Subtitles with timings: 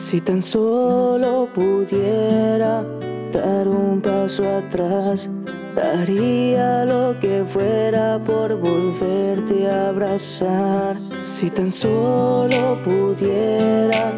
[0.00, 2.82] Si tan solo pudiera
[3.30, 5.28] dar un paso atrás,
[5.76, 10.96] daría lo que fuera por volverte a abrazar.
[11.22, 14.10] Si tan solo pudiera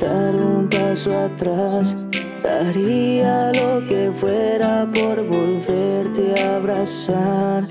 [0.00, 1.94] dar un paso atrás,
[2.42, 7.64] Daría lo que fuera por volverte a abrazar.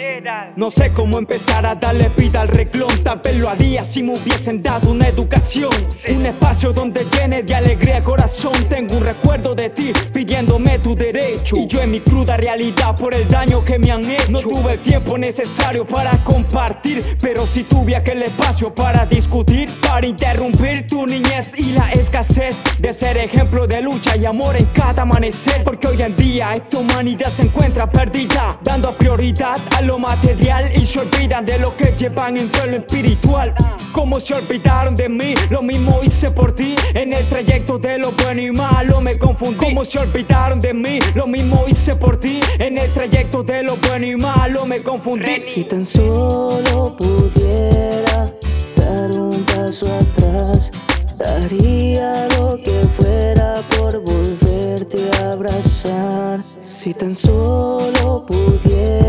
[0.57, 3.03] No sé cómo empezar a darle vida al reclón.
[3.03, 5.71] Tal vez lo haría si me hubiesen dado una educación.
[6.09, 8.53] Un espacio donde llene de alegría el corazón.
[8.67, 11.55] Tengo un recuerdo de ti pidiéndome tu derecho.
[11.55, 14.31] Y yo en mi cruda realidad por el daño que me han hecho.
[14.31, 17.17] No tuve el tiempo necesario para compartir.
[17.21, 19.69] Pero si tuve aquel espacio para discutir.
[19.87, 24.65] Para interrumpir tu niñez y la escasez de ser ejemplo de lucha y amor en
[24.67, 29.99] cada amanecer Porque hoy en día esta humanidad se encuentra perdida Dando prioridad a lo
[29.99, 33.53] material y se olvidan de lo que llevan en lo espiritual.
[33.91, 38.11] Como se olvidaron de mí, lo mismo hice por ti En el trayecto de lo
[38.11, 39.57] bueno y malo me confundí.
[39.57, 43.75] Como se olvidaron de mí, lo mismo hice por ti En el trayecto de lo
[43.77, 45.39] bueno y malo me confundí.
[45.39, 47.56] Si tan solo pudiera
[56.87, 59.06] Si tan solo pudiera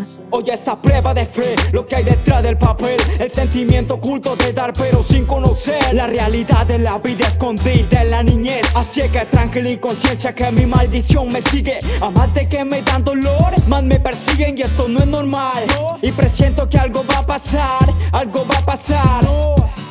[0.00, 0.24] abrazar.
[0.30, 3.00] Oye esa prueba de fe, lo que hay detrás del papel.
[3.18, 5.94] El sentimiento oculto de dar pero sin conocer.
[5.94, 8.76] La realidad de la vida escondida en la niñez.
[8.76, 11.78] Así que tranquila y conciencia que mi maldición me sigue.
[12.00, 15.64] A más de que me dan dolor, más me persiguen y esto no es normal.
[16.02, 19.24] Y presiento que algo va a pasar, algo va a pasar.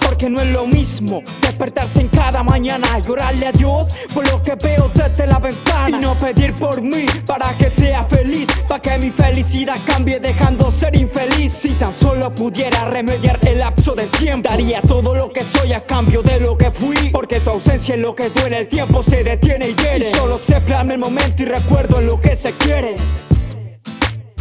[0.06, 1.22] Porque no es lo mismo
[1.60, 5.98] despertarse en cada mañana y orarle a Dios por lo que veo desde la ventana
[5.98, 10.72] y no pedir por mí para que sea feliz, para que mi felicidad cambie dejando
[10.72, 11.52] ser infeliz.
[11.52, 15.86] Si tan solo pudiera remediar el lapso del tiempo, daría todo lo que soy a
[15.86, 19.26] cambio de lo que fui, porque tu ausencia es lo que duele, el tiempo se
[19.26, 19.98] detiene y hiere.
[20.00, 22.96] Y solo se plasma el momento y recuerdo en lo que se quiere.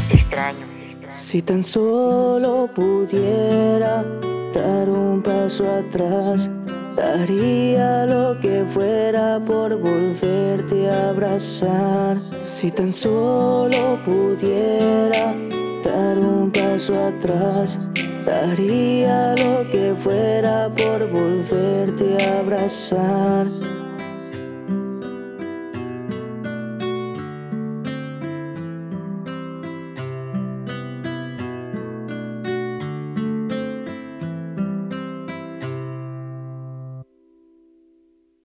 [0.09, 0.66] Extraño.
[1.10, 4.04] Si tan solo pudiera
[4.54, 6.48] dar un paso atrás,
[6.98, 12.16] daría lo que fuera por volverte a abrazar.
[12.41, 15.32] Si tan solo pudiera
[15.84, 17.91] dar un paso atrás,
[18.26, 23.47] daría lo que fuera por volverte a abrazar.